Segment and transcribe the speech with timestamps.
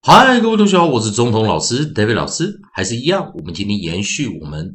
[0.00, 4.72] 嗨，各位同学好，我是中通老师 David 老师，还是一样，我们今天延续我们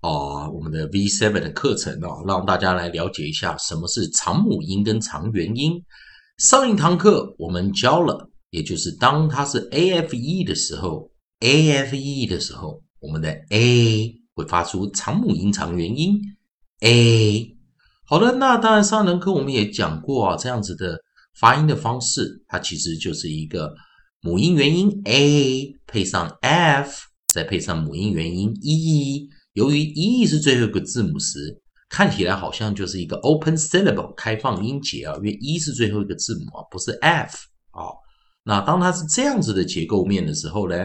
[0.00, 5.80] 啊我们的 V7 的课程哦，让大家来了解一下什么是长母音跟长元音。
[6.38, 11.10] 上一堂课我们教了，也就是当它是 A F E 的时候
[11.40, 16.18] ，A F E 的时候，我们的 A 会发出长母音长元音
[16.80, 17.54] A。
[18.06, 20.98] 好的，那当然上堂课我们也讲过啊，这样子的
[21.38, 23.72] 发音的方式，它其实就是一个。
[24.24, 29.28] 母音元音 a 配上 f，再配上母音元音 e。
[29.54, 37.36] 由于 e 是最后一个字母时，看起来好像就是一个 open syllable 开放音节啊，因为 e 是最后一个字母啊，不是 f
[37.72, 37.90] 啊。
[38.44, 40.76] 那当它是这样子的结构面的时候呢，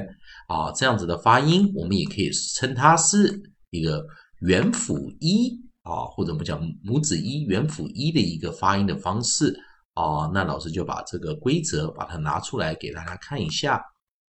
[0.48, 4.04] 啊，这样子的发音，我们也可以称它是一个
[4.40, 5.52] 元辅一
[5.84, 9.56] 啊，或者我们讲母子一元辅一的一个发音的方式。
[9.98, 13.82] 哦，那老师就把这个规则把它拿出来给大家看一下，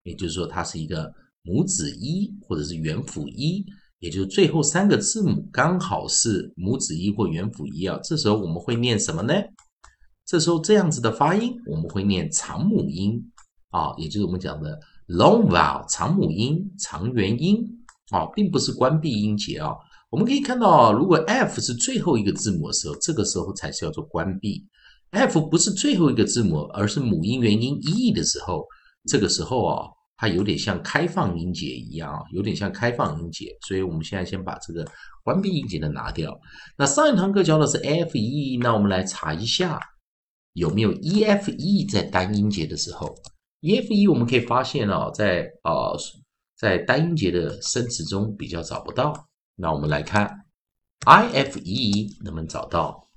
[0.02, 3.62] 也就是说它是一个母子一或者是元辅一，
[3.98, 8.00] 也就是最后三个字母刚好是母子一或元辅一啊。
[8.02, 9.34] 这时候我们会念什么呢？
[10.24, 13.22] 这时候这样子的发音我们会念长母音
[13.68, 17.62] 啊，也就是我们讲的 long vowel 长母音长元音
[18.10, 19.74] 啊，并不是关闭音节啊。
[20.08, 24.66] 我们可以看到，如果 f 是最后一个字母的时候，这个时候才是叫做关闭。
[25.10, 28.64] F 不是最后一个字母，而是母音元音 e 的时候，
[29.08, 33.46] 这个时候啊，它有点像开放音节一样啊，有点像开放音节。
[33.66, 34.86] 所以我们现在先把这个
[35.24, 36.38] 关闭音节的拿掉。
[36.76, 39.80] 那上一堂课教的是 f e，那我们来查一下
[40.52, 43.14] 有没有 e f e 在单音节的时候
[43.60, 45.92] ，e f e 我们可以发现啊，在啊
[46.58, 49.28] 在单音节的生词中比较找不到。
[49.54, 50.28] 那我们来看
[51.06, 53.07] i f e 能不能找到？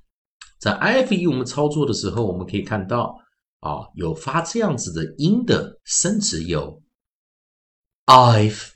[0.62, 3.18] 在 i f e 我们操作的时候，我们可以看到
[3.62, 6.80] 啊，有发这样子的音的生词有
[8.06, 8.74] IFE、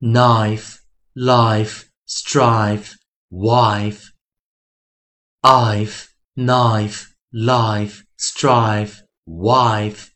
[0.00, 0.76] knife、
[1.14, 2.94] life、strive、
[3.28, 4.08] wife
[5.42, 10.06] IFE、knife、life、strive、wife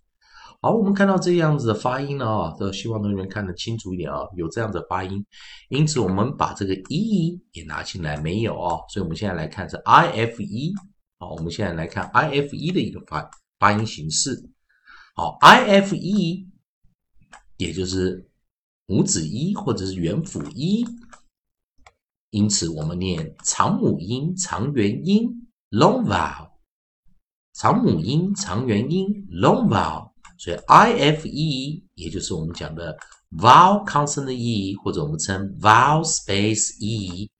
[0.62, 5.22] 好，我们看到这样子的发音啊，都希望同学们看得清楚一点啊，有这样的发音。
[5.69, 10.72] 因此，我们把这个 e 也拿进来，没有啊，所以我们现在来看是 i f e。
[11.22, 14.50] 好，我们现在来看 i f e 的一个发发音形式。
[15.15, 16.49] 好，i f e
[17.59, 18.28] 也就是
[18.87, 20.84] 母子一或者是元辅一，
[22.31, 26.50] 因此我们念长母音长元音 long vowel，
[27.54, 32.99] 长母音长元音 long vowel，所以 i f e 也就是我们讲的
[33.31, 37.31] vowel consonant e，或者我们称 vowel space e，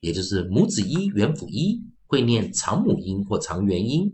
[0.00, 1.82] 也就是母子一元辅一。
[2.12, 4.12] 会念长母音或长元音。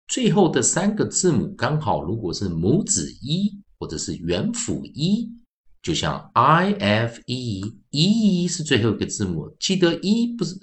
[0.06, 5.34] 最后的三个字母刚好如果是母子一或者是元辅一。
[5.82, 10.54] 就像 i f e e 是最后一个字母，记得 e 不是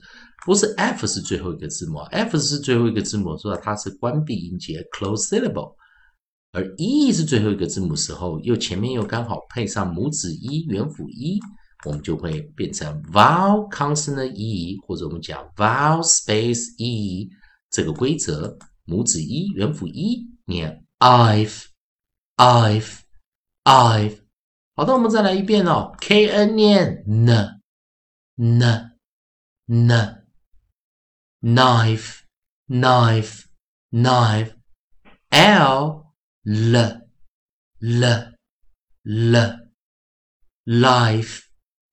[0.45, 5.73] 不是 f 是最后一个字母，f 是最后一个字母，说它是关闭音节 close syllable，
[6.51, 11.39] 而 e 是最后一个字母时候，又前面又刚好配上母子一元辅一，
[11.85, 17.29] 我们就会变成 vowel consonant e 或者我们讲 vowel space e
[17.71, 21.63] 这个规则，母子一元辅一念 i've
[22.37, 22.99] i've
[23.63, 24.24] i've。
[24.74, 25.94] 好的，我们再来一遍哦。
[26.00, 27.60] K N 念 n
[28.36, 28.62] n
[29.66, 30.24] n
[31.40, 32.20] knife
[32.68, 33.44] knife
[33.90, 34.54] knife
[35.30, 36.04] l
[36.44, 36.74] l
[37.80, 38.04] l
[39.02, 39.60] l
[40.64, 41.48] life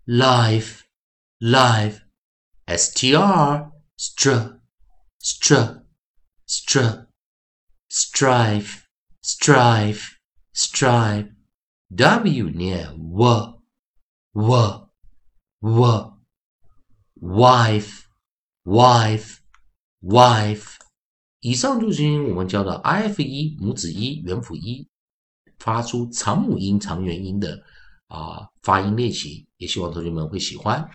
[0.06, 0.84] life
[1.40, 2.02] life
[2.68, 4.60] str str
[5.20, 5.84] str
[6.48, 7.08] str
[7.90, 8.84] strive
[9.22, 10.02] strive
[10.54, 11.34] strive
[11.95, 13.61] w 念 w
[14.33, 14.89] w
[15.61, 16.13] w
[17.21, 18.05] wife
[18.65, 19.39] wife
[20.01, 20.77] wife
[21.41, 24.89] 以上就是我们教的 i f 一母子一元辅一
[25.59, 27.63] 发出长母音长元音的
[28.07, 30.89] 啊发音练习，也希望同学们会喜欢。